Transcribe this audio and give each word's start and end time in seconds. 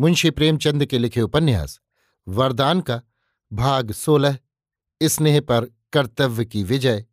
मुंशी 0.00 0.30
प्रेमचंद 0.30 0.86
के 0.86 0.98
लिखे 0.98 1.20
उपन्यास, 1.20 1.80
वरदान 2.28 2.80
का, 2.80 3.02
भाग 3.52 3.92
सोलह 3.92 4.38
स्नेह 5.02 5.40
पर 5.40 5.64
कर्तव्य 5.92 6.44
की 6.44 6.62
विजय, 6.62 7.04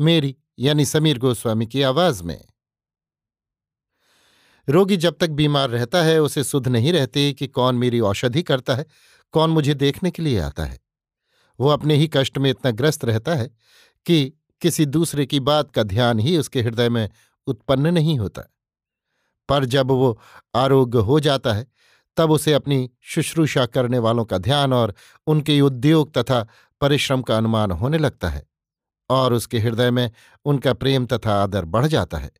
मेरी 0.00 0.36
यानी 0.58 0.84
समीर 0.84 1.18
गोस्वामी 1.18 1.66
की 1.66 1.82
आवाज़ 1.82 2.22
में। 2.22 2.44
रोगी 4.68 4.96
जब 4.96 5.16
तक 5.20 5.30
बीमार 5.30 5.70
रहता 5.70 6.02
है, 6.02 6.22
उसे 6.22 6.44
सुध 6.44 6.68
नहीं 6.68 6.92
रहती 6.92 7.32
कि 7.32 7.46
कौन 7.46 7.74
मेरी 7.74 8.00
औषधि 8.00 8.42
करता 8.42 8.74
है, 8.74 8.86
कौन 9.32 9.50
मुझे 9.50 9.74
देखने 9.74 10.10
के 10.10 10.22
लिए 10.22 10.38
आता 10.38 10.64
है। 10.64 10.80
वो 11.60 11.68
अपने 11.68 11.94
ही 11.94 12.10
कष्ट 12.12 12.38
में 12.38 12.50
इतना 12.50 12.70
ग्रस्त 12.70 13.04
रहता 13.04 13.34
है 13.34 13.50
कि 14.06 14.32
किसी 14.60 14.86
दूसरे 14.86 15.26
की 15.26 15.40
बात 15.40 15.70
का 15.70 15.82
ध्यान 15.82 16.18
ही 16.18 16.36
उसके 16.36 16.62
हृदय 16.62 16.88
में 16.88 17.10
उत्पन्न 17.46 17.94
नहीं 17.94 18.18
होता। 18.18 18.42
पर 19.48 19.64
जब 19.64 19.86
वो 19.86 20.20
आरोग्य 20.54 20.98
हो 20.98 21.20
जाता 21.20 21.52
है 21.52 21.74
तब 22.16 22.30
उसे 22.30 22.52
अपनी 22.52 22.90
शुश्रूषा 23.02 23.66
करने 23.66 23.98
वालों 23.98 24.24
का 24.24 24.38
ध्यान 24.38 24.72
और 24.72 24.94
उनके 25.26 25.60
उद्योग 25.60 26.12
तथा 26.18 26.46
परिश्रम 26.80 27.22
का 27.22 27.36
अनुमान 27.36 27.70
होने 27.70 27.98
लगता 27.98 28.28
है 28.28 28.46
और 29.10 29.32
उसके 29.32 29.58
हृदय 29.58 29.90
में 29.90 30.10
उनका 30.44 30.74
प्रेम 30.74 31.06
तथा 31.06 31.42
आदर 31.42 31.64
बढ़ 31.64 31.86
जाता 31.86 32.18
है। 32.18 32.30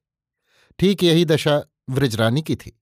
ठीक 0.78 1.03
यही 1.03 1.25
दशा 1.25 1.62
व्रजरानी 1.91 2.42
की 2.42 2.56
थी। 2.56 2.78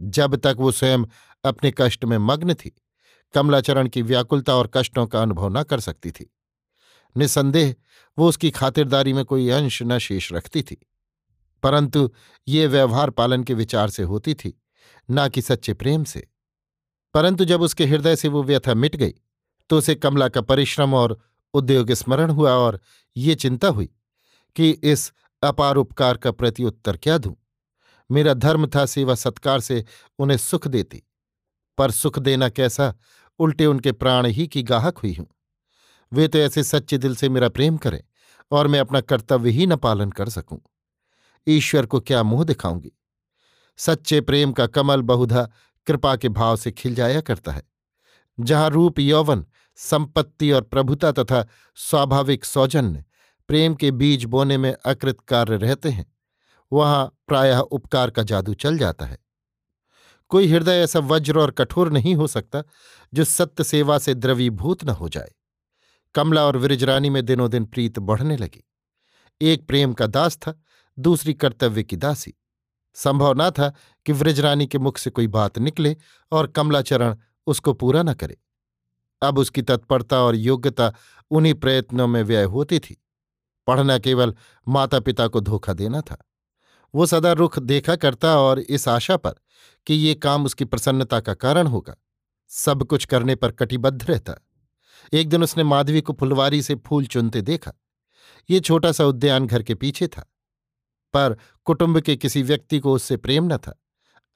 जब 0.00 0.36
तक 0.36 0.56
वो 0.58 0.72
स्वयं 0.72 1.04
अपने 1.44 1.72
कष्ट 1.78 2.04
में 2.04 2.16
मग्न 2.18 2.54
थी, 2.54 2.74
कमलाचरण 3.34 3.88
की 3.88 4.02
व्याकुलता 4.02 4.54
और 4.54 4.70
कष्टों 4.74 5.06
का 5.06 5.22
अनुभव 5.22 5.48
न 5.58 5.62
कर 5.62 5.80
सकती 5.80 6.10
थी। 6.10 6.30
निसंदेह 7.16 7.74
वो 8.18 8.28
उसकी 8.28 8.50
खातिरदारी 8.50 9.12
में 9.12 9.24
कोई 9.24 9.48
अंश 9.50 9.82
न 9.82 9.98
शेष 9.98 10.32
रखती 10.32 10.62
थी, 10.62 10.76
परंतु 11.62 12.10
ये 12.48 12.66
व्यवहार 12.66 13.10
पालन 13.10 13.44
के 13.44 13.54
विचार 13.54 13.90
से 13.90 14.02
होती 14.02 14.34
थी 14.34 14.60
ना 15.10 15.28
कि 15.28 15.42
सच्चे 15.42 15.74
प्रेम 15.74 16.04
से। 16.04 16.26
परंतु 17.14 17.44
जब 17.44 17.62
उसके 17.62 17.86
हृदय 17.86 18.16
से 18.16 18.28
वो 18.28 18.42
व्यथा 18.42 18.74
मिट 18.74 18.96
गई 18.96 19.14
तो 19.70 19.78
उसे 19.78 19.94
कमला 19.94 20.28
का 20.28 20.40
परिश्रम 20.40 20.94
और 20.94 21.18
उद्योग 21.54 21.92
स्मरण 21.92 22.30
हुआ 22.30 22.52
और 22.52 22.80
ये 23.16 23.34
चिंता 23.34 23.68
हुई 23.68 23.88
कि 24.56 24.70
इस 24.70 25.12
अपार 25.42 25.76
उपकार 25.76 26.16
का 26.16 26.30
प्रत्युत्तर 26.30 26.96
क्या 26.96 27.18
दूँ? 27.18 27.34
मेरा 28.10 28.34
धर्म 28.34 28.66
था 28.66 28.84
सेवा 28.86 29.14
सत्कार 29.14 29.60
से 29.60 29.84
उन्हें 30.18 30.36
सुख 30.38 30.68
देती, 30.68 31.02
पर 31.78 31.90
सुख 31.90 32.18
देना 32.18 32.48
कैसा? 32.48 32.94
उल्टे 33.40 33.66
उनके 33.66 33.92
प्राण 33.92 34.26
ही 34.26 34.46
की 34.46 34.62
गाहक 34.62 34.98
हुई 34.98 35.14
हूँ। 35.14 35.26
वे 36.12 36.28
तो 36.28 36.38
ऐसे 36.38 36.64
सच्चे 36.64 36.98
दिल 36.98 37.16
से 37.16 37.28
मेरा 37.28 37.48
प्रेम 37.48 37.76
करें 37.76 38.02
और 38.50 38.66
मैं 38.66 38.80
अपना 38.80 39.00
कर्तव्य 39.00 39.50
ही 39.50 39.66
न 39.66 39.76
पालन 39.76 40.10
कर 40.10 40.28
सकूँ। 40.28 40.60
ईश्वर 41.46 41.86
को 41.86 42.00
क्या 42.00 42.22
मुँह 42.22 42.44
दिखाऊँगी? 42.44 42.92
सच्चे 43.78 44.20
प्रेम 44.20 44.52
का 44.52 44.66
कमल 44.66 45.02
बहुधा 45.02 45.48
कृपा 45.86 46.16
के 46.16 46.28
भाव 46.28 46.56
से 46.56 46.72
खिल 46.72 46.94
जाया 46.94 47.20
करता 47.20 47.52
है। 47.52 47.62
जहाँ 48.40 48.70
रूप 48.70 48.98
यौवन, 48.98 49.46
संपत्ति 49.76 50.50
और 50.52 50.62
प्रभुता 50.62 51.12
तथा 51.12 51.46
स्वाभाविक 51.76 52.44
सौजन्य 52.44 53.04
प्रेम 53.48 53.74
के 53.74 53.90
बीज 53.90 54.24
बोने 54.24 54.58
में 54.58 54.72
अकृत 54.72 55.20
कार्य 55.20 55.56
रहते 55.56 55.90
हैं, 55.90 56.06
वहाँ 56.72 57.18
प्रायः 57.28 57.58
उपकार 57.58 58.10
का 58.10 58.22
जादू 58.22 58.54
चल 58.54 58.78
जाता 58.78 59.04
है। 59.04 59.18
कोई 60.28 60.48
हृदय 60.48 60.72
ऐसा 60.72 60.98
वज्र 60.98 61.38
और 61.38 61.50
कठोर 61.50 61.92
नहीं 61.92 62.14
हो 62.14 62.26
सकता, 62.26 62.62
जो 63.14 63.24
सत्य 63.24 63.64
सेवा 63.64 63.98
से 63.98 64.14
द्रवीभूत 64.14 64.84
न 64.84 64.88
हो 64.88 65.08
जाए। 65.08 65.32
कमला 66.14 66.44
और 66.44 66.56
विरजरानी 66.56 67.10
में 67.10 67.24
दिनों 67.26 67.50
दिन 67.50 67.64
प्रीत 67.64 67.98
बढ़ने 67.98 68.36
लगी। 68.36 68.64
एक 69.40 69.66
प्रेम 69.66 69.92
का 69.92 70.06
दास 70.06 70.36
था, 70.36 70.62
दूसरी 70.98 71.34
कर्तव्य 71.34 71.82
की 71.82 71.96
दासी। 71.96 72.34
संभव 72.98 73.34
न 73.36 73.50
था 73.50 73.72
कि 74.06 74.12
व्रजरानी 74.12 74.66
के 74.66 74.78
मुख 74.78 74.98
से 74.98 75.10
कोई 75.10 75.26
बात 75.26 75.58
निकले 75.58 75.96
और 76.32 76.46
कमलाचरण 76.46 77.16
उसको 77.46 77.72
पूरा 77.72 78.02
न 78.02 78.14
करे। 78.14 78.38
अब 79.22 79.38
उसकी 79.38 79.62
तत्परता 79.62 80.20
और 80.20 80.36
योग्यता 80.36 80.94
उन्हीं 81.30 81.54
प्रयत्नों 81.54 82.06
में 82.06 82.22
व्यय 82.22 82.44
होती 82.44 82.78
थी। 82.78 83.02
पढ़ना 83.66 83.98
केवल 83.98 84.34
माता 84.68 85.00
पिता 85.00 85.28
को 85.28 85.40
धोखा 85.40 85.72
देना 85.72 86.00
था। 86.00 86.16
वो 86.94 87.06
सदा 87.06 87.32
रुख 87.32 87.58
देखा 87.58 87.96
करता 87.96 88.38
और 88.38 88.58
इस 88.58 88.88
आशा 88.88 89.16
पर 89.16 89.34
कि 89.86 89.94
ये 89.94 90.14
काम 90.14 90.44
उसकी 90.44 90.64
प्रसन्नता 90.64 91.20
का 91.20 91.34
कारण 91.34 91.66
होगा। 91.66 91.96
सब 92.48 92.84
कुछ 92.84 93.04
करने 93.04 93.34
पर 93.34 93.50
कटिबद्ध 93.50 94.10
रहता। 94.10 94.34
एक 95.12 95.28
दिन 95.28 95.42
उसने 95.42 95.62
माधवी 95.62 96.00
को 96.00 96.12
फुलवारी 96.12 96.62
से 96.62 96.74
फूल 96.74 97.06
चुनते 97.06 97.42
देखा। 97.42 97.72
ये 98.50 98.60
छोटा 98.60 98.92
सा 98.92 99.04
उद्यान 99.04 99.46
घर 99.46 99.62
के 99.62 99.74
पीछे 99.74 100.08
था। 100.08 100.32
पर 101.12 101.36
कुटुंब 101.64 102.00
के 102.00 102.16
किसी 102.16 102.42
व्यक्ति 102.42 102.78
को 102.78 102.92
उससे 102.92 103.16
प्रेम 103.16 103.44
न 103.44 103.56
था। 103.56 103.82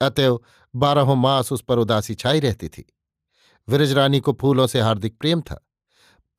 अतएव 0.01 0.41
बारहों 0.75 1.15
मास 1.15 1.51
उस 1.51 1.61
पर 1.61 1.77
उदासी 1.77 2.15
छाई 2.15 2.39
रहती 2.39 2.69
थी। 2.69 2.93
विरजरानी 3.69 4.19
को 4.19 4.37
फूलों 4.41 4.67
से 4.67 4.81
हार्दिक 4.81 5.17
प्रेम 5.17 5.41
था। 5.41 5.67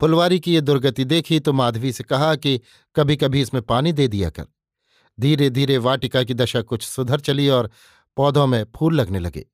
फुलवारी 0.01 0.39
की 0.39 0.53
ये 0.53 0.61
दुर्गति 0.61 1.05
देखी 1.05 1.39
तो 1.39 1.53
माधवी 1.53 1.93
से 1.93 2.03
कहा 2.03 2.35
कि 2.35 2.61
कभी 2.95 3.15
कभी 3.15 3.41
इसमें 3.41 3.63
पानी 3.63 3.93
दे 3.93 4.07
दिया 4.07 4.29
कर। 4.29 4.45
धीरे 5.19 5.49
धीरे 5.49 5.77
वाटिका 5.77 6.23
की 6.23 6.33
दशा 6.33 6.61
कुछ 6.61 6.83
सुधर 6.83 7.19
चली 7.19 7.49
और 7.49 7.71
पौधों 8.17 8.47
में 8.47 8.65
फूल 8.75 8.95
लगने 8.95 9.19
लगे। 9.19 9.45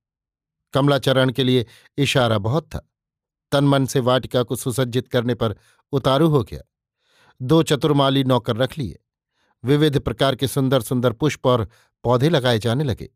कमलाचरण 0.74 1.32
के 1.32 1.44
लिए 1.44 1.66
इशारा 1.98 2.38
बहुत 2.38 2.64
था। 2.64 2.90
तन 3.52 3.64
मन 3.64 3.86
से 3.86 4.00
वाटिका 4.00 4.44
को 4.44 4.56
सुसज्जित 4.56 5.08
करने 5.08 5.36
पर 5.36 5.56
उतारू 5.92 6.28
हो 6.28 6.44
गया। 6.44 6.62
दो 7.42 7.64
चतुर्माली 7.64 8.24
नौकर 8.24 8.56
रख 8.56 8.78
लिए। 8.78 9.01
विविध 9.66 10.00
प्रकार 10.00 10.36
के 10.36 10.48
सुंदर 10.48 10.82
सुंदर 10.82 11.14
पुष्प 11.14 11.46
और 11.46 11.70
पौधे 12.04 12.30
लगाए 12.30 12.60
जाने 12.60 12.84
लगे। 12.84 13.10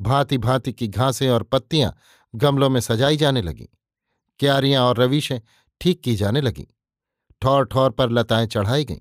भांति 0.00 0.38
भांति 0.38 0.72
की 0.72 0.88
घासें 0.88 1.30
और 1.30 1.42
पत्तियाँ 1.42 1.96
गमलों 2.34 2.70
में 2.70 2.80
सजाई 2.80 3.16
जाने 3.16 3.42
लगीं। 3.42 3.66
क्यारियाँ 4.38 4.84
और 4.84 4.98
रवीशें 4.98 5.40
ठीक 5.80 6.02
की 6.02 6.16
जाने 6.16 6.40
लगीं। 6.40 6.64
ठौर 7.42 7.64
ठौर 7.64 7.90
पर 7.90 8.10
लताएँ 8.10 8.46
चढ़ाई 8.46 8.84
गईं। 8.84 8.98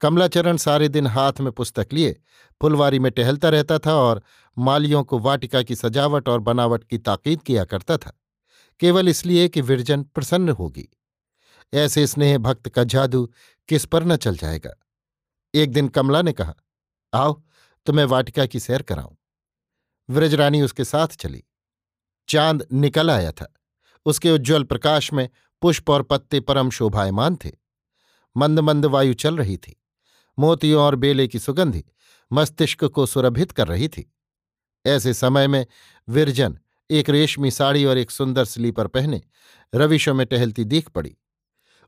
कमलाचरण 0.00 0.56
सारे 0.56 0.88
दिन 0.88 1.06
हाथ 1.06 1.32
में 1.40 1.52
पुस्तक 1.52 1.88
लिए, 1.92 2.20
फुलवारी 2.60 2.98
में 2.98 3.12
टहलता 3.12 3.48
रहता 3.48 3.78
था 3.78 3.94
और 3.94 4.22
मालियों 4.58 5.04
को 5.04 5.18
वाटिका 5.18 5.62
की 5.62 5.76
सजावट 5.76 6.28
और 6.28 6.40
बनावट 6.40 6.84
की 6.84 6.98
ताकीद 6.98 7.42
किया 7.42 7.64
करता 7.64 7.96
था। 7.96 8.20
केवल 8.80 9.08
इसलिए 9.08 9.48
कि 9.48 9.60
विरजन 9.60 10.02
प्रसन्न 10.02 10.48
होगी। 10.48 10.96
ऐसे 11.74 12.06
स्नेह 12.06 12.38
भक्त 12.38 12.68
का 12.68 12.84
जादू 12.84 13.32
किस 13.68 13.84
पर 13.84 14.04
न 14.04 14.16
चल 14.16 14.36
जाएगा। 14.36 14.70
एक 15.54 15.72
दिन 15.72 15.88
कमला 15.88 16.22
ने 16.22 16.32
कहा, 16.32 16.54
आओ 17.14 17.42
तो 17.86 17.92
मैं 17.92 18.04
वाटिका 18.04 18.46
की 18.46 18.60
सैर 18.60 18.82
कराऊं। 18.82 19.16
व्रजरानी 20.10 20.62
उसके 20.62 20.84
साथ 20.84 21.08
चली। 21.08 21.44
चाँद 22.28 22.66
निकल 22.72 23.10
आया 23.10 23.32
था। 23.32 23.54
उसके 24.06 24.30
उज्ज्वल 24.30 24.64
प्रकाश 24.64 25.12
में 25.12 25.28
पुष्प 25.60 25.90
और 25.90 26.02
पत्ते 26.02 26.40
परम 26.40 26.70
शोभायमान 26.70 27.36
थे। 27.36 27.50
मंद 28.36 28.60
मंद 28.60 28.86
वायु 28.86 29.14
चल 29.14 29.36
रही 29.36 29.56
थी। 29.56 29.82
मोतियों 30.38 30.82
और 30.82 30.94
बेले 30.94 31.28
की 31.28 31.38
सुगंधि 31.38 31.84
मस्तिष्क 32.32 32.84
को 32.84 33.06
सुरभित 33.06 33.52
कर 33.52 33.68
रही 33.68 33.88
थी। 33.88 34.14
ऐसे 34.86 35.14
समय 35.14 35.48
में 35.48 35.66
विरजन 36.08 36.58
एक 36.90 37.10
रेशमी 37.10 37.50
साड़ी 37.50 37.84
और 37.84 37.98
एक 37.98 38.10
सुंदर 38.10 38.44
स्लीपर 38.44 38.86
पहने 38.86 39.22
रविशों 39.74 40.14
में 40.14 40.26
टहलती 40.26 40.64
दीख 40.64 40.88
पड़ी। 40.88 41.16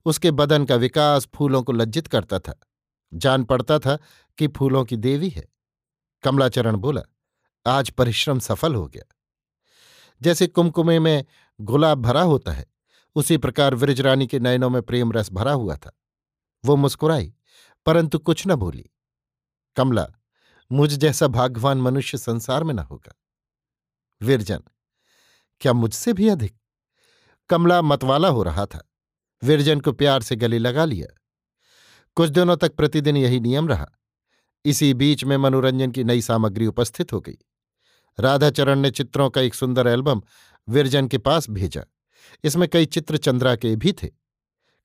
उसके 0.05 0.31
बदन 0.31 0.65
का 0.65 0.75
विकास 0.75 1.29
फूलों 1.35 1.63
को 1.63 1.73
लज्जित 1.73 2.07
करता 2.07 2.39
था। 2.39 2.61
जान 3.15 3.45
पड़ता 3.45 3.79
था 3.79 3.99
कि 4.39 4.49
फूलों 4.49 4.85
की 4.85 4.97
देवी 4.97 5.29
है। 5.29 5.49
कमलाचरण 6.23 6.77
बोला, 6.77 7.03
आज 7.67 7.91
परिश्रम 7.91 8.39
सफल 8.39 8.75
हो 8.75 8.89
गया। 8.89 9.17
जैसे 10.23 10.47
कुमकुमे 10.47 10.99
में 10.99 11.25
गुलाब 11.61 11.99
भरा 11.99 12.23
होता 12.23 12.53
है, 12.53 12.67
उसी 13.15 13.37
प्रकार 13.37 13.75
वृजरानी 13.75 14.27
के 14.27 14.41
नयनों 14.41 14.71
में 14.71 14.83
प्रेम 14.83 15.13
रस 15.13 15.33
भरा 15.33 15.53
हुआ 15.53 15.77
था। 15.77 15.93
वो 16.65 16.77
मुस्कुराई, 16.77 17.35
परंतु 17.87 18.19
कुछ 18.19 18.47
न 18.47 18.55
बोली। 18.55 18.91
कमला, 19.77 20.09
मुझ 20.73 20.93
जैसा 20.93 21.27
भाग्यवान 21.27 21.79
मनुष्य 21.79 22.19
संसार 22.19 22.65
में 22.65 22.75
न 22.75 22.79
होगा। 22.79 23.15
विरजन, 24.23 24.63
क्या 25.61 25.73
मुझसे 25.73 26.13
भी 26.13 26.29
अधिक? 26.29 26.59
कमला 27.49 27.83
मतवाला 27.83 28.29
हो 28.29 28.43
रहा 28.43 28.67
था। 28.67 28.91
विरजन 29.45 29.81
को 29.81 29.93
प्यार 29.93 30.23
से 30.23 30.37
गले 30.37 30.59
लगा 30.59 30.85
लिया। 30.85 31.22
कुछ 32.15 32.31
दिनों 32.31 32.57
तक 32.57 32.75
प्रतिदिन 32.75 33.17
यही 33.17 33.41
नियम 33.41 33.69
रहा। 33.69 33.87
इसी 34.65 34.95
बीच 34.95 35.25
में 35.25 35.37
मनोरंजन 35.37 35.91
की 35.91 36.05
नई 36.05 36.21
सामग्री 36.21 36.67
उपस्थित 36.67 37.13
हो 37.13 37.21
गई। 37.21 37.39
राधाचरण 38.21 38.79
ने 38.79 38.91
चित्रों 38.91 39.31
का 39.31 39.41
एक 39.41 39.55
सुंदर 39.55 39.87
एल्बम 39.87 40.23
विरजन 40.69 41.09
के 41.09 41.19
पास 41.19 41.51
भेजा। 41.51 41.85
इसमें 42.45 42.69
कई 42.69 42.87
चित्र 42.87 43.17
चंद्रा 43.17 43.57
के 43.57 43.77
भी 43.77 43.93
थे। 43.93 44.09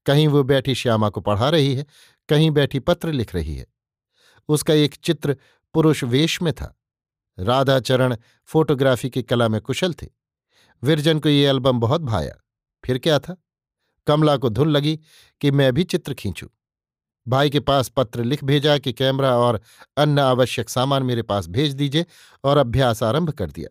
कहीं 0.05 0.27
वो 0.27 0.43
बैठी 0.43 0.75
श्यामा 0.75 1.09
को 1.09 1.21
पढ़ा 1.21 1.49
रही 1.49 1.75
है, 1.75 1.85
कहीं 2.29 2.51
बैठी 2.51 2.79
पत्र 2.79 3.11
लिख 3.11 3.35
रही 3.35 3.55
है। 3.55 3.67
उसका 4.47 4.73
एक 4.73 4.95
चित्र 4.95 5.37
पुरुष 5.73 6.03
वेश 6.03 6.41
में 6.41 6.53
था। 6.53 6.79
राधाचरण 7.39 8.17
फोटोग्राफी 8.45 9.09
की 9.09 9.23
कला 9.23 9.47
में 9.47 9.61
कुशल 9.61 9.93
थे। 9.93 10.07
विरजन 10.83 11.19
को 11.19 11.29
ये 11.29 11.47
एल्बम 11.47 11.79
बहुत 11.79 12.01
भाया। 12.01 12.35
फिर 12.85 12.97
क्या 12.97 13.19
था? 13.19 13.37
कमला 14.07 14.37
को 14.37 14.49
धुन 14.49 14.69
लगी 14.69 14.99
कि 15.41 15.51
मैं 15.51 15.73
भी 15.73 15.83
चित्र 15.83 16.13
खींचूं। 16.13 16.47
भाई 17.27 17.49
के 17.49 17.59
पास 17.59 17.89
पत्र 17.89 18.23
लिख 18.23 18.43
भेजा 18.43 18.77
कि 18.77 18.93
कैमरा 18.93 19.35
और 19.37 19.59
अन्य 19.97 20.21
आवश्यक 20.21 20.69
सामान 20.69 21.03
मेरे 21.03 21.21
पास 21.21 21.47
भेज 21.47 21.73
दीजिए 21.73 22.05
और 22.43 22.57
अभ्यास 22.57 23.03
आरंभ 23.03 23.31
कर 23.31 23.51
दिया। 23.51 23.69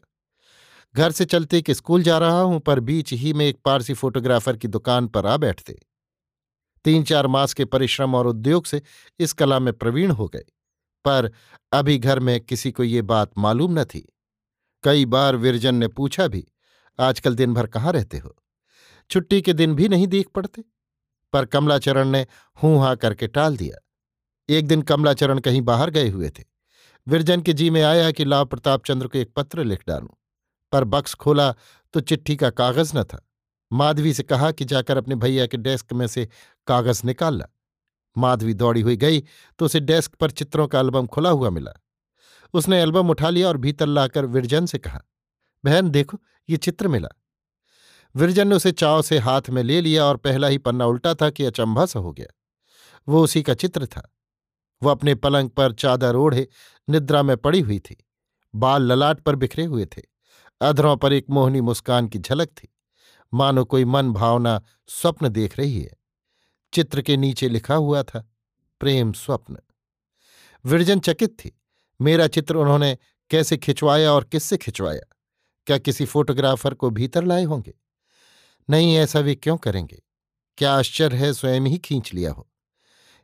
घर 0.95 1.13
से 1.13 1.25
चलते 1.25 1.61
कि 1.63 1.75
स्कूल 1.75 2.03
जा 2.03 2.19
रहा 2.19 2.41
हूँ, 2.41 2.61
पर 2.61 2.81
बीच 2.81 3.13
ही 3.13 3.33
में 3.33 3.47
एक 3.47 3.59
पारसी 3.65 3.95
फोटोग्राफर 3.95 4.57
की 4.57 4.69
दुकान 4.69 5.07
पर 5.07 5.27
आ 5.27 5.37
बैठते। 5.37 5.79
तीन 6.85 7.03
चार 7.03 7.27
मास 7.27 7.55
के 7.55 7.65
परिश्रम 7.65 8.15
और 8.15 8.27
उद्योग 8.27 8.67
से 8.67 8.81
इस 9.21 9.33
कला 9.33 9.59
में 9.59 9.73
प्रवीण 9.73 10.11
हो 10.11 10.27
गए, 10.29 10.45
पर 11.05 11.31
अभी 11.73 11.99
घर 11.99 12.21
में 12.21 12.41
किसी 12.41 12.71
को 12.73 12.85
ये 12.85 13.03
बात 13.03 13.31
मालूम 13.39 13.79
न 13.81 13.85
थी। 13.85 14.07
कई 14.85 15.05
बार 15.07 15.37
विरजन 15.37 15.75
ने 15.75 15.89
पूछा 15.89 16.27
भी, 16.29 16.47
आजकल 16.99 17.35
दिन 17.35 17.55
भर 17.55 17.67
कहाँ 17.67 17.93
रहते 17.93 18.19
हो? 18.19 18.35
छुट्टी 19.11 19.41
के 19.43 19.53
दिन 19.53 19.75
भी 19.75 19.89
नहीं 19.89 20.07
देख 20.07 20.29
पड़ते? 20.29 20.65
पर 21.37 21.47
कमलाचरण 21.47 22.09
ने 22.09 22.27
हूँ 22.63 22.79
हा 22.81 22.95
करके 22.95 23.27
टाल 23.29 23.57
दिया। 23.57 23.79
एक 24.49 24.67
दिन 24.67 24.83
कमलाचरण 24.83 25.39
कहीं 25.39 25.63
बाहर 25.63 25.91
गए 25.91 26.09
हुए 26.09 26.31
थे। 26.31 26.45
विरजन 27.07 27.41
के 27.41 27.53
जी 27.53 27.71
में 27.71 27.83
आया 27.83 28.11
कि 28.11 28.25
लाव 28.25 28.45
प्रताप 28.47 28.85
चंद्र 28.85 29.09
को 29.09 29.19
एक 29.19 29.33
पत्र 29.37 29.65
लिख 29.65 29.83
डालूं। 29.89 30.15
पर 30.73 30.85
बक्स 30.85 31.15
खोला 31.15 31.55
तो 31.95 32.01
चिट्ठी 32.01 32.37
का 32.37 32.51
कागज़ 32.51 32.97
न 32.99 33.03
था। 33.05 33.21
माधवी 33.71 34.13
से 34.15 34.23
कहा 34.23 34.51
कि 34.51 34.65
जाकर 34.65 34.97
अपने 34.97 35.15
भैया 35.15 35.47
के 35.47 35.57
डेस्क 35.57 35.93
में 35.93 36.07
से 36.07 36.29
कागज़ 36.67 37.03
निकाल 37.05 37.39
ला। 37.39 37.47
माधवी 38.17 38.55
दौड़ी 38.55 38.81
हुई 38.81 38.97
गई 38.97 39.21
तो 39.59 39.65
उसे 39.65 39.81
डेस्क 39.81 40.15
पर 40.15 40.31
चित्रों 40.31 40.67
का 40.69 40.81
एल्बम 40.81 41.07
खुला 41.07 41.31
हुआ 41.31 41.51
मिला। 41.51 41.73
उसने 42.55 42.81
एल्बम 42.83 43.11
उठा 43.11 43.31
लिया 43.31 43.49
और 43.49 43.57
भीतर 43.57 43.87
लाकर 43.87 44.27
विरजन 44.27 44.67
से 44.67 44.79
कहा, 44.79 45.01
बहन, 45.65 45.91
देखो, 45.91 46.19
ये 46.49 46.57
चित्र 46.57 46.89
मिला। 46.89 47.09
विरजन 48.17 48.49
ने 48.49 48.55
उसे 48.55 48.73
चाव 48.73 49.03
से 49.03 49.19
हाथ 49.19 49.43
में 49.51 49.63
ले 49.63 49.81
लिया 49.81 50.05
और 50.05 50.17
पहला 50.17 50.49
ही 50.49 50.59
पन्ना 50.59 50.87
उल्टा 50.87 51.15
था 51.15 51.31
कि 51.31 51.45
अचंभा 51.45 51.87
सा 51.87 51.99
हो 52.01 52.13
गया। 52.13 52.27
वो 53.09 53.25
उसी 53.25 53.43
का 53.43 53.55
चित्र 53.55 53.87
था। 53.87 54.15
वो 54.83 54.91
अपने 54.91 55.15
पलंग 55.15 55.51
पर 55.51 55.73
चादर 55.73 56.17
ओढ़े, 56.17 56.49
निद्रा 56.91 57.23
में 57.23 57.37
पड़ी 57.37 57.61
हुई 57.61 57.79
थी। 57.79 58.07
बाल 58.55 58.83
ललाट 58.83 59.21
पर 59.21 59.37
बिखरे 59.37 59.65
हुए 59.65 59.87
थे। 59.87 60.03
अधरों 60.61 60.97
पर 60.97 61.13
एक 61.13 61.27
मोहनी 61.31 61.61
मुस्कान 61.61 62.09
की 62.09 62.19
झलक 62.19 62.49
थी। 62.49 62.75
मानो 63.35 63.65
कोई 63.65 63.85
मन 63.85 64.13
भावना 64.13 64.63
स्वप्न 64.87 65.29
देख 65.29 65.59
रही 65.59 65.83
है। 65.83 65.97
चित्र 66.73 67.03
के 67.03 67.17
नीचे 67.17 67.49
लिखा 67.49 67.75
हुआ 67.75 68.03
था, 68.03 68.33
प्रेम 68.81 69.13
स्वप्न। 69.13 69.57
विरजन 70.65 71.01
चकित 71.01 71.31
थी। 71.31 71.61
मेरा 72.01 72.27
चित्र 72.27 72.57
उन्होंने 72.57 72.99
कैसे 73.31 73.57
खिंचवाया 73.57 74.13
और 74.13 74.25
किससे 74.25 74.57
खिंचवाया? 74.57 75.17
क्या 75.67 75.79
किसी 75.79 76.05
फोटोग्राफर 76.05 76.75
को 76.75 76.91
भीतर 76.91 77.25
लाए 77.25 77.45
होंगे? 77.45 77.75
नहीं, 78.71 78.97
ऐसा 78.97 79.21
वे 79.21 79.35
क्यों 79.35 79.57
करेंगे? 79.57 80.03
क्या 80.59 80.75
आश्चर्य 80.75 81.17
है, 81.17 81.33
स्वयं 81.33 81.61
ही 81.61 81.79
खींच 81.79 82.13
लिया 82.15 82.33
हो। 82.33 82.49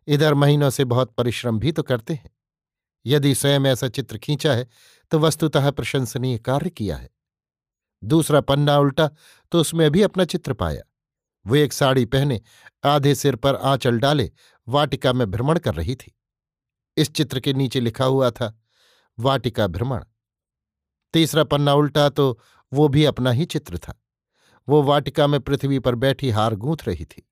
इधर 0.07 0.35
महीनों 0.35 0.71
से 0.71 0.85
बहुत 0.85 1.13
परिश्रम 1.13 1.59
भी 1.59 1.73
तो 1.73 1.83
करते 1.83 2.15
हैं। 2.15 2.31
यदि 3.07 3.35
स्वयं 3.35 3.61
ऐसा 3.61 3.89
चित्र 3.89 4.19
खींचा 4.19 4.55
है 4.55 4.69
तो 5.11 5.19
वस्तुतः 5.19 5.71
प्रशंसनीय 5.71 6.39
कार्य 6.39 6.71
किया 6.71 6.97
है। 6.97 7.11
दूसरा 8.05 8.41
पन्ना 8.41 8.79
उल्टा 8.79 9.11
तो 9.53 9.61
उसमें 9.61 9.91
भी 9.91 10.03
अपना 10.03 10.25
चित्र 10.25 10.53
पाया। 10.53 10.83
वो 11.47 11.57
एक 11.57 11.73
साड़ी 11.73 12.05
पहने, 12.05 12.41
आधे 12.85 13.15
सिर 13.15 13.37
पर 13.37 13.55
आंचल 13.55 13.99
डाले, 13.99 14.31
वाटिका 14.69 15.13
में 15.13 15.31
भ्रमण 15.31 15.59
कर 15.59 15.75
रही 15.75 15.95
थी। 15.95 16.15
इस 16.97 17.13
चित्र 17.13 17.41
के 17.41 17.53
नीचे 17.53 17.81
लिखा 17.81 18.05
हुआ 18.05 18.31
था, 18.31 18.61
वाटिका 19.19 19.67
भ्रमण। 19.67 20.05
तीसरा 21.15 21.45
पन्ना 21.45 21.75
उल्टा 21.75 22.09
तो 22.09 22.39
वो 22.73 22.89
भी 22.89 23.05
अपना 23.05 23.31
ही 23.31 23.45
चित्र 23.45 23.79
था। 23.79 24.02
वो 24.69 24.83
वाटिका 24.83 25.27
में 25.27 25.39
पृथ्वी 25.41 25.79
पर 25.79 25.95
बैठी 25.95 26.31
हार 26.31 26.55
गूंथ 26.55 26.87
रही 26.87 27.05
थी। 27.05 27.27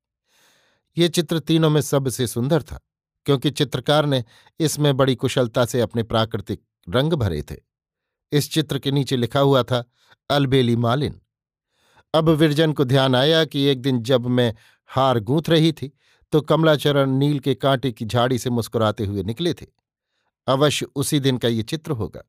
ये 0.96 1.08
चित्र 1.08 1.38
तीनों 1.38 1.70
में 1.70 1.80
सबसे 1.80 2.26
सुंदर 2.26 2.62
था, 2.62 2.80
क्योंकि 3.26 3.50
चित्रकार 3.50 4.06
ने 4.06 4.24
इसमें 4.60 4.96
बड़ी 4.96 5.14
कुशलता 5.14 5.64
से 5.64 5.80
अपने 5.80 6.02
प्राकृतिक 6.02 6.62
रंग 6.88 7.12
भरे 7.12 7.42
थे। 7.42 7.56
इस 8.32 8.50
चित्र 8.52 8.78
के 8.78 8.90
नीचे 8.90 9.16
लिखा 9.16 9.40
हुआ 9.40 9.62
था, 9.62 9.84
अलबेली 10.30 10.76
मालिन। 10.76 11.20
अब 12.14 12.28
विरजन 12.30 12.72
को 12.72 12.84
ध्यान 12.84 13.14
आया 13.14 13.44
कि 13.44 13.62
एक 13.62 13.82
दिन 13.82 14.02
जब 14.02 14.26
मैं 14.26 14.54
हार 14.90 15.18
गूंथ 15.20 15.48
रही 15.48 15.72
थी 15.72 15.92
तो 16.32 16.40
कमलाचरण 16.40 17.10
नील 17.10 17.38
के 17.38 17.54
कांटे 17.54 17.90
की 17.92 18.04
झाड़ी 18.04 18.38
से 18.38 18.50
मुस्कुराते 18.50 19.04
हुए 19.04 19.22
निकले 19.22 19.52
थे। 19.54 19.66
अवश्य 20.46 20.86
उसी 20.94 21.20
दिन 21.20 21.38
का 21.38 21.48
ये 21.48 21.62
चित्र 21.62 21.92
होगा। 21.92 22.22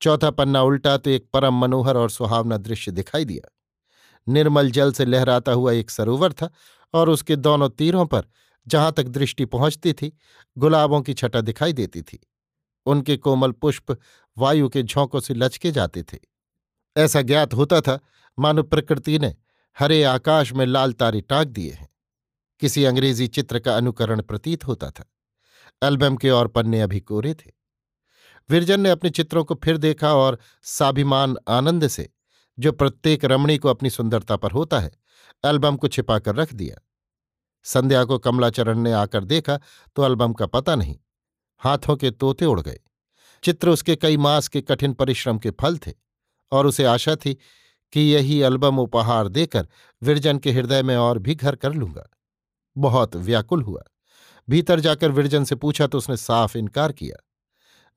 चौथा 0.00 0.30
पन्ना 0.30 0.62
उल्टा 0.62 0.96
तो 0.96 1.10
एक 1.10 1.28
परम 1.32 1.54
मनोहर 1.54 1.96
और 1.96 2.10
सुहावना 2.10 2.56
दृश्य 2.58 2.92
दिखाई 2.92 3.24
दिया। 3.24 3.50
निर्मल 4.28 4.70
जल 4.70 4.92
से 4.92 5.04
लहराता 5.04 5.52
हुआ 5.52 5.72
एक 5.72 5.90
सरोवर 5.90 6.32
था 6.32 6.50
और 6.94 7.08
उसके 7.08 7.36
दोनों 7.36 7.68
तीरों 7.68 8.06
पर 8.06 8.22
जहाँ 8.66 8.92
तक 8.92 9.02
दृष्टि 9.02 9.44
पहुँचती 9.44 9.92
थी, 9.92 10.16
गुलाबों 10.58 11.02
की 11.02 11.14
छटा 11.14 11.40
दिखाई 11.40 11.72
देती 11.72 12.02
थी। 12.02 12.26
उनके 12.86 13.16
कोमल 13.16 13.52
पुष्प 13.52 13.96
वायु 14.38 14.68
के 14.68 14.82
झोंकों 14.82 15.20
से 15.20 15.34
लचके 15.34 15.70
जाते 15.70 16.02
थे। 16.02 16.18
ऐसा 16.96 17.22
ज्ञात 17.22 17.54
होता 17.54 17.80
था 17.80 18.00
मानो 18.38 18.62
प्रकृति 18.62 19.18
ने 19.18 19.36
हरे 19.78 20.02
आकाश 20.02 20.52
में 20.52 20.66
लाल 20.66 20.92
तारे 20.92 21.20
टाक 21.20 21.46
दिए 21.46 21.72
हैं। 21.72 21.88
किसी 22.60 22.84
अंग्रेज़ी 22.84 23.28
चित्र 23.28 23.58
का 23.58 23.76
अनुकरण 23.76 24.22
प्रतीत 24.22 24.66
होता 24.66 24.90
था। 24.90 25.12
एल्बम 25.82 26.16
के 26.16 26.30
और 26.30 26.48
पन्ने 26.48 26.80
अभी 26.80 27.00
कोरे 27.00 27.34
थे। 27.34 27.50
विरजन 28.50 28.80
ने 28.80 28.90
अपने 28.90 29.10
चित्रों 29.10 29.44
को 29.44 29.54
फिर 29.54 29.76
देखा 29.76 30.14
और 30.14 30.38
साभिमान 30.62 31.36
आनंद 31.48 31.88
से 31.88 32.10
जो 32.58 32.72
प्रत्येक 32.72 33.24
रमणी 33.24 33.56
को 33.58 33.68
अपनी 33.68 33.90
सुंदरता 33.90 34.36
पर 34.36 34.50
होता 34.50 34.80
है, 34.80 34.90
एल्बम 35.44 35.76
को 35.76 35.88
छिपाकर 35.88 36.34
रख 36.34 36.52
दिया। 36.54 36.76
संध्या 37.66 38.04
को 38.04 38.18
कमलाचरण 38.18 38.78
ने 38.78 38.92
आकर 38.92 39.24
देखा 39.24 39.58
तो 39.96 40.04
एल्बम 40.06 40.32
का 40.32 40.46
पता 40.46 40.74
नहीं, 40.74 40.96
हाथों 41.62 41.96
के 41.96 42.10
तोते 42.10 42.44
उड़ 42.44 42.60
गए। 42.60 42.78
चित्र 43.42 43.68
उसके 43.68 43.96
कई 43.96 44.16
मास 44.16 44.48
के 44.48 44.60
कठिन 44.60 44.92
परिश्रम 44.92 45.38
के 45.38 45.50
फल 45.50 45.78
थे 45.78 45.92
और 46.52 46.66
उसे 46.66 46.84
आशा 46.84 47.14
थी 47.16 47.34
कि 47.92 48.00
यही 48.02 48.40
एल्बम 48.42 48.78
उपहार 48.78 49.28
देकर 49.28 49.68
विरजन 50.02 50.38
के 50.38 50.52
हृदय 50.52 50.82
में 50.82 50.96
और 50.96 51.18
भी 51.18 51.34
घर 51.34 51.56
कर 51.56 51.72
लूँगा। 51.72 52.08
बहुत 52.76 53.16
व्याकुल 53.16 53.62
हुआ। 53.62 53.82
भीतर 54.48 54.80
जाकर 54.80 55.10
विरजन 55.10 55.44
से 55.44 55.54
पूछा 55.54 55.86
तो 55.86 55.98
उसने 55.98 56.16
साफ़ 56.16 56.56
इनकार 56.58 56.92
किया। 56.92 57.16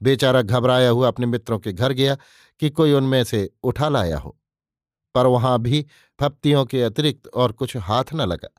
बेचारा 0.02 0.42
घबराया 0.42 0.90
हुआ 0.90 1.08
अपने 1.08 1.26
मित्रों 1.26 1.60
के 1.60 1.74
घर 1.74 1.94
गया 1.94 2.18
कि 2.62 2.70
कोई 2.70 2.94
उनमें 2.94 3.24
से 3.24 3.50
उठा 3.64 3.90
लाया 3.90 4.18
हो। 4.18 4.38
पर 5.16 5.26
वहाँ 5.28 5.60
भी 5.60 5.86
फप्तियों 6.20 6.66
के 6.66 6.82
अतिरिक्त 6.84 7.28
और 7.28 7.52
कुछ 7.52 7.76
हाथ 7.78 8.14
न 8.14 8.22
लगा। 8.22 8.50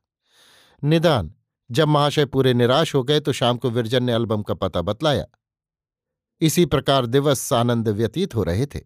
निदान, 0.83 1.33
जब 1.71 1.89
महाशय 1.89 2.27
पूरे 2.27 2.55
निराश 2.55 2.95
हो 2.95 3.03
गए 3.03 3.21
तो 3.21 3.33
शाम 3.33 3.57
को 3.57 3.71
विरजन 3.71 4.05
ने 4.05 4.15
एल्बम 4.15 4.43
का 4.43 4.55
पता 4.55 4.83
बतलाया। 4.83 5.25
इसी 6.41 6.65
प्रकार 6.67 7.07
दिवस 7.07 7.53
आनंद 7.53 7.89
व्यतीत 7.89 8.35
हो 8.35 8.43
रहे 8.43 8.67
थे। 8.67 8.81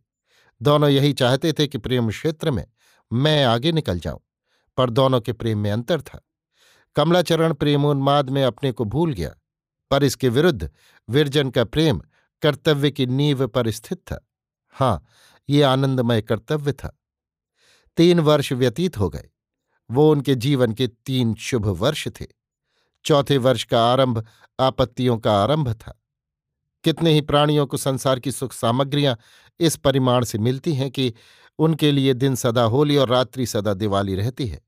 दोनों 0.61 0.89
यही 0.91 1.13
चाहते 1.13 1.53
थे 1.53 1.67
कि 1.67 1.79
प्रेम 1.79 2.09
क्षेत्र 2.11 2.51
में 2.51 2.67
मैं 3.11 3.45
आगे 3.45 3.73
निकल 3.73 3.99
जाऊँ, 3.99 4.21
पर 4.79 4.91
दोनों 4.91 5.21
के 5.21 5.33
प्रेम 5.33 5.59
में 5.59 5.71
अंतर 5.71 6.01
था। 6.01 6.21
कमलाचरण 6.97 7.53
प्रेमोन्माद 7.53 8.31
में 8.31 8.43
अपने 8.45 8.73
को 8.73 8.85
भूल 8.85 9.13
गया, 9.13 9.35
पर 9.91 10.05
इसके 10.05 10.29
विरुद्ध 10.29 10.71
विरजन 11.09 11.51
का 11.51 11.65
प्रेम 11.65 12.01
कर्तव्य 12.43 12.91
की 12.91 13.07
नींव 13.07 13.47
पर 13.47 13.71
स्थित 13.71 13.99
था। 13.99 14.25
हाँ 14.77 15.05
ये 15.49 15.63
आनंदमय 15.63 16.23
कर्तव्य 16.23 16.73
था। 16.73 16.97
तीन 17.97 18.21
वर्ष 18.21 18.53
व्यतीत 18.53 18.99
हो 18.99 19.09
गए। 19.09 19.31
वो 19.91 20.11
उनके 20.11 20.35
जीवन 20.35 20.73
के 20.73 20.87
तीन 20.87 21.35
शुभ 21.35 21.67
वर्ष 21.67 22.09
थे। 22.09 22.27
चौथे 23.05 23.39
वर्ष 23.39 23.65
का 23.65 23.93
आरंभ 23.93 24.27
आपत्तियों 24.61 25.19
का 25.19 25.43
आरंभ 25.43 25.73
था। 25.73 26.03
कितने 26.85 27.13
ही 27.13 27.21
प्राणियों 27.21 27.67
को 27.67 27.77
संसार 27.77 28.21
की 28.21 28.33
सुख 28.33 28.53
सामग्रियाँ 28.53 29.19
इस 29.61 29.77
परिमाण 29.77 30.25
से 30.25 30.39
मिलती 30.39 30.75
हैं 30.75 30.91
कि 30.91 31.15
उनके 31.59 31.93
लिए 31.93 32.15
दिन 32.15 32.35
सदा 32.35 32.63
होली 32.63 32.97
और 32.97 33.09
रात्रि 33.09 33.47
सदा 33.47 33.75
दिवाली 33.75 34.15
रहती 34.15 34.47
है। 34.47 34.61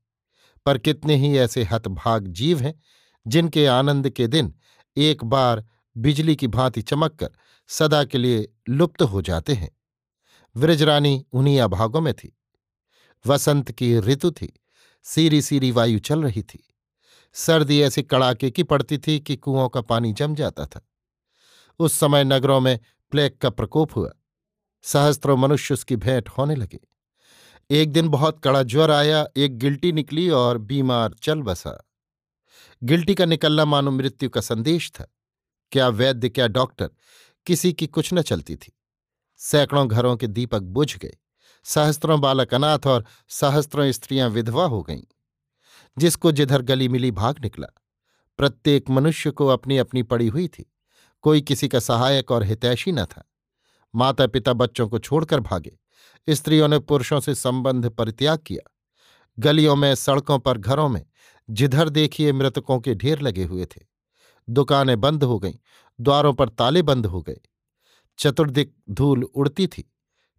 पर 0.65 0.77
कितने 0.77 1.15
ही 1.15 1.37
ऐसे 1.37 1.63
हतभाग 1.63 2.27
जीव 2.27 2.59
हैं, 2.59 2.79
जिनके 3.27 3.67
आनंद 3.67 4.09
के 4.09 4.27
दिन 4.27 4.55
एक 4.97 5.23
बार 5.23 5.65
बिजली 5.97 6.35
की 6.35 6.47
भांति 6.47 6.81
चमक 6.81 7.15
कर 7.15 7.29
सदा 7.67 8.03
के 8.03 8.17
लिए 8.17 8.53
लुप्त 8.69 9.01
हो 9.01 9.21
जाते 9.21 9.53
हैं। 9.53 9.71
व्रजरानी 10.55 11.25
उन्हीं 11.33 11.59
अभागों 11.59 12.01
में 12.01 12.13
थी। 12.13 12.37
वसंत 13.27 13.71
की 13.71 13.99
ऋतु 13.99 14.31
थी। 14.31 14.59
सीरी 15.03 15.41
सीरी 15.41 15.71
वायु 15.71 15.99
चल 15.99 16.23
रही 16.23 16.43
थी। 16.43 16.73
सर्दी 17.33 17.81
ऐसी 17.81 18.03
कड़ाके 18.03 18.51
की 18.51 18.63
पड़ती 18.63 18.97
थी 18.97 19.19
कि 19.19 19.35
कुओं 19.35 19.69
का 19.69 19.81
पानी 19.81 20.13
जम 20.13 20.35
जाता 20.35 20.65
था। 20.65 20.87
उस 21.79 21.93
समय 21.93 22.23
नगरों 22.23 22.59
में 22.59 22.79
प्लेग 23.11 23.37
का 23.37 23.49
प्रकोप 23.49 23.95
हुआ। 23.95 24.11
सहस्त्रों 24.81 25.37
मनुष्य 25.37 25.73
उसकी 25.73 25.95
भेंट 25.95 26.29
होने 26.29 26.55
लगे। 26.55 26.79
एक 27.71 27.91
दिन 27.91 28.09
बहुत 28.09 28.39
कड़ा 28.39 28.63
ज्वर 28.63 28.91
आया, 28.91 29.27
एक 29.37 29.57
गिल्टी 29.57 29.91
निकली 29.91 30.29
और 30.29 30.57
बीमार 30.57 31.13
चल 31.13 31.41
बसा। 31.41 31.89
गिल्टी 32.83 33.15
का 33.15 33.25
निकलना 33.25 33.65
मानो 33.65 33.91
मृत्यु 33.91 34.29
का 34.29 34.41
संदेश 34.41 34.91
था। 34.91 35.07
क्या 35.71 35.87
वैद्य, 35.87 36.29
क्या 36.29 36.47
डॉक्टर, 36.47 36.89
किसी 37.45 37.73
की 37.73 37.87
कुछ 37.87 38.13
न 38.13 38.21
चलती 38.21 38.55
थी। 38.55 38.73
सैकड़ों 39.37 39.87
घरों 39.87 40.17
के 40.17 40.27
दीपक 40.27 40.61
बुझ 40.61 40.97
गए। 40.97 41.17
सहस्त्रों 41.63 42.21
बालक 42.21 42.53
अनाथ 42.53 42.79
और 42.87 43.05
सहस्त्रों 43.29 43.91
स्त्रियाँ 43.91 44.29
विधवा 44.29 44.65
हो 44.65 44.83
गईं। 44.83 45.03
जिसको 45.97 46.31
जिधर 46.31 46.61
गली 46.61 46.87
मिली 46.87 47.11
भाग 47.11 47.35
निकला। 47.41 47.67
प्रत्येक 48.37 48.89
मनुष्य 48.89 49.31
को 49.31 49.47
अपनी 49.47 49.77
अपनी 49.77 50.03
पड़ी 50.03 50.27
हुई 50.27 50.47
थी। 50.47 50.73
कोई 51.21 51.41
किसी 51.41 51.67
का 51.67 51.79
सहायक 51.79 52.31
और 52.31 52.43
हितैषी 52.43 52.91
न 52.91 53.05
था। 53.05 53.31
माता 53.95 54.27
पिता 54.27 54.53
बच्चों 54.53 54.89
को 54.89 54.99
छोड़कर 54.99 55.39
भागे। 55.39 55.79
स्त्रियों 56.29 56.67
ने 56.67 56.79
पुरुषों 56.79 57.19
से 57.19 57.35
संबंध 57.35 57.89
परित्याग 57.89 58.39
किया। 58.39 58.75
गलियों 59.39 59.75
में, 59.75 59.95
सड़कों 59.95 60.39
पर, 60.39 60.57
घरों 60.57 60.89
में 60.89 61.05
जिधर 61.49 61.89
देखिए 61.89 62.33
मृतकों 62.33 62.79
के 62.79 62.95
ढेर 62.95 63.21
लगे 63.21 63.43
हुए 63.43 63.65
थे। 63.65 63.81
दुकानें 64.49 65.01
बंद 65.01 65.23
हो 65.23 65.39
गईं। 65.39 65.53
द्वारों 66.01 66.33
पर 66.33 66.49
ताले 66.49 66.81
बंद 66.81 67.05
हो 67.05 67.21
गए। 67.21 67.39
चतुर्दिक 68.17 68.75
धूल 68.89 69.23
उड़ती 69.23 69.67
थी। 69.67 69.92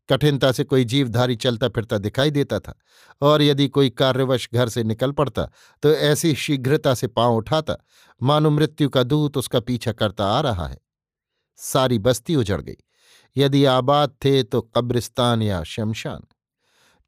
कठिनता 0.09 0.53
से 0.53 0.65
कोई 0.65 0.85
जीवधारी 0.85 1.37
चलता 1.37 1.69
फिरता 1.69 1.99
दिखाई 1.99 2.31
देता 2.31 2.59
था 2.61 2.75
और 3.23 3.43
यदि 3.43 3.69
कोई 3.69 3.91
कार्यवश 3.91 4.49
घर 4.55 4.69
से 4.69 4.85
निकल 4.85 5.13
पड़ता 5.13 5.51
तो 5.83 5.93
ऐसी 5.93 6.35
शीघ्रता 6.35 6.95
से 6.95 7.07
पाँव 7.07 7.37
उठाता, 7.37 7.77
मानो 8.23 8.51
मृत्यु 8.51 8.89
का 8.89 9.03
दूत 9.03 9.37
उसका 9.37 9.61
पीछा 9.61 9.93
करता 9.93 10.27
आ 10.27 10.41
रहा 10.41 10.67
है। 10.67 10.79
सारी 11.57 11.99
बस्ती 11.99 12.37
उजड़ 12.37 12.61
गई। 12.61 12.77
यदि 13.37 13.65
आबाद 13.65 14.17
थे 14.25 14.43
तो 14.43 14.61
कब्रिस्तान 14.63 15.43
या 15.43 15.63
शमशान। 15.63 16.25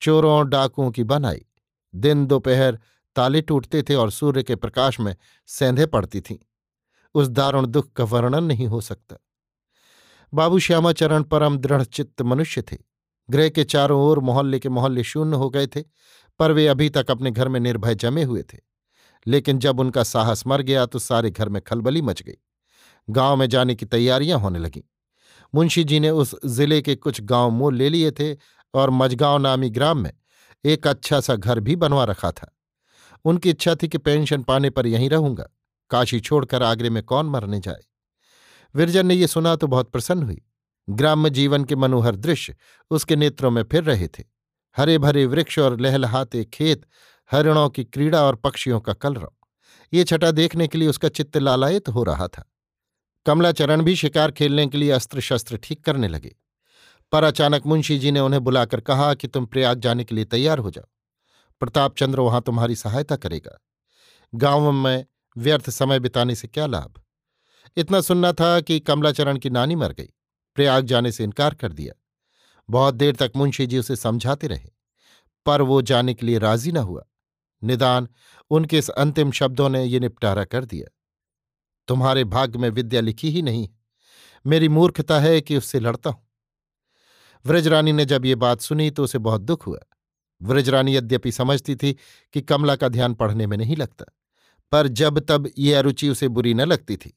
चोरों 0.03 0.49
डाकुओं 0.49 0.91
की 0.91 1.05
बनाई। 1.05 1.45
दिन 1.95 2.27
दोपहर 2.27 2.79
ताले 3.17 3.41
टूटते 3.43 3.83
थे 3.83 3.95
और 3.95 4.11
सूर्य 4.11 4.43
के 4.43 4.57
प्रकाश 4.57 5.01
में 5.01 5.17
सेंधे 5.47 5.87
पड़ती 5.87 6.21
थीं। 6.21 6.39
उस 7.15 7.29
दारुण 7.29 7.67
दुख 7.67 7.93
का 7.93 8.05
वर्णन 8.05 8.45
नहीं 8.45 8.67
हो 8.67 8.81
सकता। 8.81 9.17
बाबू 10.35 10.59
श्यामाचरण 10.59 11.23
परम 11.23 11.59
दृढ़ 11.59 11.83
चित्त 11.83 12.23
मनुष्य 12.23 12.63
थे। 12.63 12.77
गृह 13.31 13.49
के 13.49 13.65
चारों 13.65 14.01
ओर 14.03 14.21
मोहल्ले 14.21 14.59
के 14.59 14.69
मोहल्ले 14.69 15.03
शून्य 15.03 15.37
हो 15.37 15.51
गए 15.51 15.67
थे, 15.67 15.83
पर 16.39 16.53
वे 16.53 16.67
अभी 16.67 16.89
तक 16.89 17.11
अपने 17.11 17.31
घर 17.31 17.49
में 17.49 17.61
निर्भय 17.61 17.95
जमे 17.95 18.23
हुए 18.23 18.43
थे। 18.43 18.59
लेकिन 19.27 19.59
जब 19.59 19.81
उनका 19.81 20.03
साहस 20.03 20.47
मर 20.47 20.63
गया 20.63 20.87
तो 20.87 20.99
सारे 20.99 21.31
घर 21.31 21.49
में 21.49 21.63
खलबली 21.63 22.03
मच 22.03 22.23
गई। 22.23 22.35
गाँव 23.11 23.37
में 23.37 23.49
जाने 23.49 23.75
की 23.75 23.87
तैयारियाँ 23.87 24.39
होने 24.39 24.59
लगीं। 24.59 24.83
मुंशी 25.55 25.85
जी 25.85 26.01
ने 26.01 26.11
उस 26.11 26.35
ज़िले 26.45 26.83
के 26.83 26.95
कुछ 26.95 27.21
गाँव 27.21 27.51
मोल 27.51 27.75
ले 27.75 27.89
लिए 27.89 28.11
थे 28.11 28.37
और 28.75 28.91
मजगांव 28.91 29.39
नामी 29.39 29.71
ग्राम 29.71 29.99
में 29.99 30.13
एक 30.65 30.87
अच्छा 30.87 31.21
सा 31.21 31.37
घर 31.37 31.61
भी 31.61 31.77
बनवा 31.77 32.05
रखा 32.05 32.31
था। 32.33 32.57
उनकी 33.25 33.51
इच्छा 33.51 33.75
थी 33.75 33.89
कि 33.89 33.99
पेंशन 33.99 34.43
पाने 34.43 34.71
पर 34.71 34.87
यहीं 34.87 35.11
रहूँगा। 35.11 35.49
काशी 35.91 36.21
छोड़कर 36.21 36.63
आगरे 36.63 36.91
में 36.91 37.03
कौन 37.03 37.27
मरने 37.27 37.61
जाए? 37.61 37.81
विरजन 38.77 39.07
ने 39.07 39.15
ये 39.15 39.27
सुना 39.27 39.57
तो 39.57 39.67
बहुत 39.67 39.91
प्रसन्न 39.91 40.23
हुई। 40.23 40.43
ग्राम्य 40.91 41.31
जीवन 41.31 41.65
के 41.65 41.77
मनोहर 41.77 42.17
दृश्य 42.17 42.57
उसके 42.91 43.17
नेत्रों 43.17 43.51
में 43.51 43.63
फिर 43.63 43.83
रहे 43.83 44.09
थे। 44.09 44.25
हरे 44.77 44.99
भरे 44.99 45.27
वृक्ष 45.27 45.59
और 45.59 45.81
लहलहाते 45.81 46.45
खेत, 46.45 46.87
हरिणों 47.33 47.69
की 47.69 47.85
क्रीड़ा 47.85 48.23
और 48.23 48.37
पक्षियों 48.37 48.81
का 48.81 48.93
कलरव। 48.93 49.33
ये 49.93 50.05
छटा 50.05 50.31
देखने 50.31 50.69
के 50.69 50.79
लिए 50.79 50.89
उसका 50.89 51.09
चित्त 51.09 51.37
लालायित 51.37 51.89
हो 51.89 52.03
रहा 52.03 52.29
था। 52.29 52.53
कमलाचरण 53.27 53.83
भी 53.83 53.97
शिकार 53.97 54.31
खेलने 54.31 54.67
के 54.67 54.79
लिए 54.79 54.91
अस्त्र 54.91 55.21
शस्त्र 55.21 55.57
ठीक 55.57 55.85
करने 55.85 56.09
लगे। 56.09 56.37
पर 57.13 57.25
अचानक 57.25 57.67
मुंशी 57.67 57.99
जी 57.99 58.11
ने 58.11 58.21
उन्हें 58.21 58.45
बुलाकर 58.45 58.81
कहा 58.81 59.15
कि 59.15 59.29
तुम 59.29 59.47
प्रयाग 59.47 59.81
जाने 59.81 60.05
के 60.05 60.15
लिए 60.15 60.25
तैयार 60.25 60.59
हो 60.59 60.71
जाओ। 60.71 60.89
प्रताप 61.61 61.97
चंद्र 61.97 62.21
वहाँ 62.21 62.43
तुम्हारी 62.43 62.77
सहायता 62.77 63.17
करेगा। 63.17 63.59
गाँव 64.35 64.73
में 64.73 65.07
व्यर्थ 65.37 65.71
समय 65.71 66.01
बिताने 66.01 66.35
से 66.35 66.49
क्या 66.49 66.67
लाभ? 66.67 67.01
इतना 67.77 68.01
सुनना 68.01 68.33
था 68.33 68.61
कि 68.61 68.79
कमलाचरण 68.81 69.39
की 69.39 69.51
नानी 69.51 69.75
मर 69.77 69.93
गई। 69.93 70.09
प्रयाग 70.57 70.87
जाने 70.87 71.13
से 71.13 71.25
इनकार 71.25 71.55
कर 71.55 71.73
दिया। 71.73 71.95
बहुत 72.69 72.95
देर 72.95 73.17
तक 73.17 73.33
मुंशी 73.37 73.67
जी 73.67 73.79
उसे 73.79 73.97
समझाते 73.97 74.47
रहे, 74.47 74.69
पर 75.47 75.63
वो 75.63 75.81
जाने 75.83 76.15
के 76.15 76.27
लिए 76.27 76.39
राज़ी 76.39 76.73
न 76.73 76.77
हुआ। 76.77 77.05
निदान 77.63 78.09
उनके 78.51 78.79
इस 78.79 78.89
अंतिम 78.91 79.31
शब्दों 79.31 79.69
ने 79.69 79.85
ये 79.85 80.01
निपटारा 80.01 80.45
कर 80.45 80.65
दिया। 80.65 80.89
तुम्हारे 81.89 82.25
भाग्य 82.27 82.59
में 82.59 82.69
विद्या 82.71 83.01
लिखी 83.01 83.31
ही 83.31 83.43
नहीं। 83.43 83.69
मेरी 84.45 84.69
मूर्खता 84.69 85.19
है 85.21 85.41
कि 85.41 85.57
उससे 85.57 85.81
लड़ता 85.81 86.11
हूँ। 86.11 86.23
व्रजरानी 87.45 87.93
ने 87.93 88.05
जब 88.05 88.25
ये 88.27 88.35
बात 88.35 88.61
सुनी 88.61 88.91
तो 88.91 89.05
उसे 89.05 89.19
बहुत 89.19 89.41
दुख 89.41 89.67
हुआ। 89.67 89.79
व्रजरानी 90.41 90.97
यद्यपि 90.97 91.33
समझती 91.33 91.77
थी 91.77 91.93
कि 92.35 92.41
कमला 92.41 92.77
का 92.77 92.89
ध्यान 92.89 93.15
पढ़ने 93.15 93.47
में 93.47 93.57
नहीं 93.57 93.77
लगता, 93.77 94.05
पर 94.73 94.89
जब 94.89 95.19
तब 95.21 95.49
ये 95.59 95.75
अरुचि 95.75 96.09
उसे 96.09 96.29
बुरी 96.29 96.55
न 96.55 96.61
लगती 96.61 96.97
थी। 96.97 97.13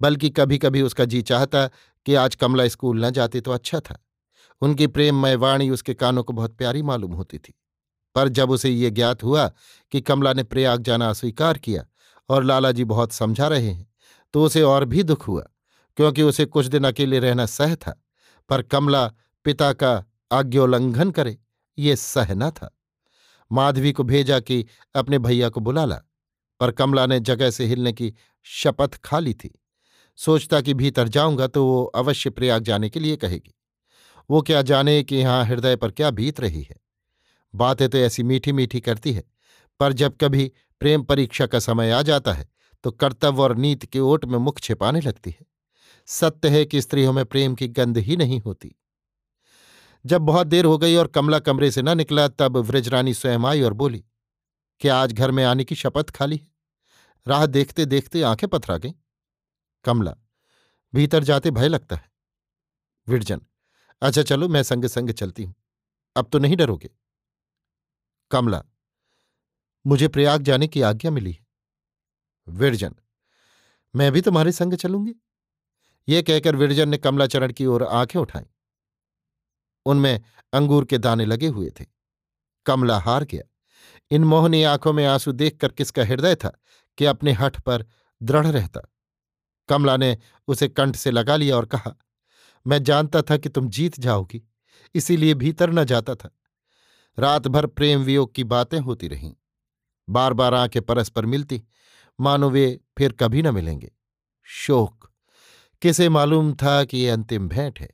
बल्कि 0.00 0.30
कभी 0.30 0.58
कभी 0.58 0.82
उसका 0.82 1.04
जी 1.04 1.22
चाहता 1.22 1.66
कि 2.06 2.14
आज 2.14 2.34
कमला 2.34 2.66
स्कूल 2.68 3.04
न 3.04 3.10
जाती 3.10 3.40
तो 3.40 3.50
अच्छा 3.50 3.80
था। 3.80 3.98
उनकी 4.62 4.86
प्रेममय 4.86 5.34
वाणी 5.36 5.68
उसके 5.70 5.94
कानों 5.94 6.22
को 6.22 6.32
बहुत 6.32 6.56
प्यारी 6.56 6.82
मालूम 6.82 7.12
होती 7.12 7.38
थी। 7.38 7.54
पर 8.14 8.28
जब 8.28 8.50
उसे 8.50 8.70
ये 8.70 8.90
ज्ञात 8.90 9.22
हुआ 9.22 9.48
कि 9.92 10.00
कमला 10.00 10.32
ने 10.32 10.42
प्रयाग 10.42 10.82
जाना 10.82 11.08
अस्वीकार 11.10 11.58
किया 11.58 11.84
और 12.28 12.44
लालाजी 12.44 12.84
बहुत 12.84 13.12
समझा 13.12 13.48
रहे 13.48 13.70
हैं 13.70 13.86
तो 14.34 14.44
उसे 14.44 14.62
और 14.62 14.84
भी 14.84 15.02
दुख 15.02 15.26
हुआ, 15.28 15.42
क्योंकि 15.98 16.22
उसे 16.22 16.44
कुछ 16.44 16.66
दिन 16.66 16.84
अकेले 16.84 17.18
रहना 17.18 17.46
सह 17.46 17.74
था, 17.74 18.00
पर 18.50 18.62
कमला 18.62 19.06
पिता 19.46 19.72
का 19.72 19.92
आज्ञोल्लंघन 20.32 21.10
करे, 21.10 21.36
ये 21.78 21.96
सह 21.96 22.34
न 22.34 22.50
था। 22.50 22.70
माधवी 23.50 23.92
को 23.92 24.02
भेजा 24.02 24.38
कि 24.40 24.64
अपने 24.94 25.18
भैया 25.18 25.48
को 25.48 25.60
बुला 25.60 25.84
ला, 25.84 26.00
पर 26.60 26.70
कमला 26.70 27.06
ने 27.06 27.20
जगह 27.20 27.50
से 27.50 27.64
हिलने 27.64 27.92
की 27.92 28.12
शपथ 28.46 28.98
खा 29.04 29.18
ली 29.18 29.34
थी। 29.34 29.54
सोचता 30.18 30.60
कि 30.60 30.74
भीतर 30.74 31.08
जाऊँगा 31.08 31.46
तो 31.46 31.64
वो 31.66 31.84
अवश्य 31.94 32.30
प्रयाग 32.30 32.62
जाने 32.62 32.90
के 32.90 33.00
लिए 33.00 33.16
कहेगी। 33.16 33.54
वो 34.30 34.42
क्या 34.42 34.62
जाने 34.62 35.02
कि 35.02 35.16
यहाँ 35.16 35.44
हृदय 35.44 35.76
पर 35.76 35.90
क्या 35.90 36.10
बीत 36.10 36.40
रही 36.40 36.62
है? 36.62 36.76
बातें 37.54 37.88
तो 37.88 37.98
ऐसी 37.98 38.22
मीठी 38.22 38.52
मीठी 38.52 38.80
करती 38.80 39.12
है, 39.12 39.24
पर 39.80 39.92
जब 39.92 40.16
कभी 40.20 40.50
प्रेम 40.80 41.02
परीक्षा 41.02 41.46
का 41.46 41.58
समय 41.58 41.90
आ 41.90 42.00
जाता 42.02 42.32
है 42.32 42.48
तो 42.84 42.90
कर्तव्य 42.90 43.42
और 43.42 43.56
नीति 43.56 43.86
के 43.86 44.00
ओट 44.00 44.24
में 44.24 44.38
मुख 44.38 44.60
छिपाने 44.60 45.00
लगती 45.00 45.30
है। 45.30 45.46
सत्य 46.08 46.48
है 46.48 46.64
कि 46.64 46.80
स्त्रियों 46.82 47.12
में 47.12 47.24
प्रेम 47.24 47.54
की 47.54 47.68
गंध 47.68 47.98
ही 47.98 48.16
नहीं 48.16 48.40
होती। 48.40 48.74
जब 50.04 50.22
बहुत 50.22 50.46
देर 50.46 50.64
हो 50.64 50.78
गई 50.78 50.94
और 50.94 51.06
कमला 51.06 51.38
कमरे 51.38 51.70
से 51.70 51.82
न 51.82 51.96
निकला, 51.96 52.26
तब 52.28 52.56
व्रजरानी 52.56 53.14
स्वयं 53.14 53.46
आई 53.46 53.62
और 53.62 53.72
बोली, 53.72 54.04
क्या 54.80 54.96
आज 54.96 55.12
घर 55.12 55.30
में 55.30 55.44
आने 55.44 55.64
की 55.64 55.74
शपथ 55.74 56.10
खाली 56.10 56.36
है? 56.36 56.46
राह 57.26 57.46
देखते 57.46 57.84
देखते 57.86 58.22
आँखें 58.22 58.48
पथरा 58.48 58.76
गईं। 58.76 58.92
कमला, 59.84 60.14
भीतर 60.94 61.24
जाते 61.24 61.50
भय 61.50 61.68
लगता 61.68 61.96
है। 61.96 62.10
विरजन 63.08 63.40
अच्छा 64.02 64.22
चलो 64.22 64.48
मैं 64.48 64.62
संग 64.62 64.84
संग 64.84 65.10
चलती 65.10 65.44
हूँ, 65.44 65.54
अब 66.16 66.28
तो 66.32 66.38
नहीं 66.38 66.56
डरोगे? 66.56 66.90
कमला, 68.30 68.62
मुझे 69.84 70.08
प्रयाग 70.08 70.42
जाने 70.42 70.68
की 70.68 70.82
आज्ञा 70.82 71.10
मिली 71.10 71.32
है। 71.32 71.46
विरजन, 72.46 72.94
मैं 73.94 74.10
भी 74.12 74.20
तुम्हारे 74.20 74.52
संग 74.52 74.74
चलूँगी? 74.74 75.14
ये 76.08 76.22
कहकर 76.22 76.56
विरजन 76.56 76.88
ने 76.88 76.98
कमलाचरण 76.98 77.52
की 77.52 77.66
ओर 77.66 77.82
आँखें 77.82 78.20
उठाई। 78.20 78.44
उनमें 79.86 80.22
अंगूर 80.52 80.84
के 80.84 80.98
दाने 80.98 81.24
लगे 81.24 81.46
हुए 81.46 81.70
थे। 81.70 81.84
कमला 82.66 82.98
हार 82.98 83.24
गया। 83.24 83.42
इन 84.10 84.24
मोहनी 84.24 84.62
आँखों 84.62 84.92
में 84.92 85.04
आँसू 85.06 85.32
देखकर 85.32 85.72
किसका 85.72 86.04
हृदय 86.04 86.34
था 86.34 86.48
कि 86.98 87.04
अपने 87.04 87.32
हठ 87.32 87.60
पर 87.60 87.84
दृढ़ 88.22 88.46
रहता। 88.46 88.80
कमला 89.68 89.96
ने 89.96 90.18
उसे 90.48 90.68
कंठ 90.68 90.96
से 90.96 91.10
लगा 91.10 91.36
लिया 91.36 91.56
और 91.56 91.66
कहा, 91.66 91.96
मैं 92.66 92.82
जानता 92.82 93.22
था 93.22 93.36
कि 93.36 93.48
तुम 93.48 93.68
जीत 93.68 94.00
जाओगी, 94.00 94.48
इसीलिए 94.94 95.34
भीतर 95.34 95.70
न 95.70 95.84
जाता 95.84 96.14
था। 96.14 96.30
रात 97.18 97.48
भर 97.48 97.66
प्रेम 97.66 98.00
वियोग 98.00 98.34
की 98.34 98.44
बातें 98.44 98.80
होती 98.80 99.08
रहीं। 99.08 99.34
बार 100.08 100.32
बार 100.32 100.54
आँखें 100.54 100.82
परस्पर 100.82 101.26
मिलती, 101.26 101.62
मानो 102.20 102.50
वे 102.50 102.80
फिर 102.98 103.12
कभी 103.12 103.42
न 103.42 103.54
मिलेंगे। 103.54 103.92
शोक, 104.42 105.10
किसे 105.82 106.08
मालूम 106.08 106.54
था 106.54 106.84
कि 106.84 106.98
ये 106.98 107.10
अंतिम 107.10 107.48
भेंट 107.48 107.80
है? 107.80 107.90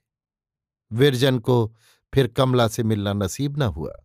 विरजन 0.92 1.38
को 1.38 1.76
फिर 2.14 2.26
कमला 2.26 2.68
से 2.68 2.82
मिलना 2.82 3.12
नसीब 3.12 3.58
न 3.58 3.62
हुआ। 3.62 4.04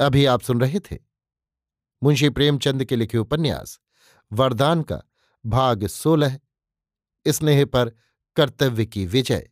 अभी 0.00 0.26
आप 0.26 0.40
सुन 0.40 0.60
रहे 0.60 0.80
थे 0.80 0.98
मुंशी 2.02 2.28
प्रेमचंद 2.30 2.84
के 2.84 2.96
लिखे 2.96 3.18
उपन्यास, 3.18 3.80
वरदान 4.32 4.82
का 4.82 5.02
भाग 5.48 5.86
सोलह 5.86 6.38
स्नेह 7.28 7.64
पर 7.64 7.92
कर्तव्य 8.36 8.86
की 8.86 9.06
विजय 9.06 9.50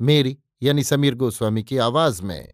मेरी 0.00 0.38
यानी 0.62 0.84
समीर 0.84 1.14
गोस्वामी 1.14 1.62
की 1.62 1.76
आवाज़ 1.78 2.22
में। 2.22 2.52